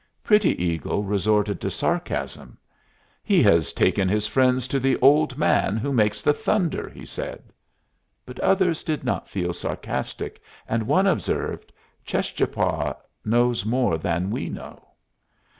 [0.23, 2.57] Pretty Eagle resorted to sarcasm.
[3.21, 7.53] "He has taken his friends to the old man who makes the thunder," he said.
[8.25, 11.71] But others did not feel sarcastic, and one observed,
[12.03, 14.81] "Cheschapah knows more than we know."